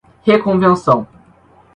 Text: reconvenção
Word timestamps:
reconvenção 0.25 1.05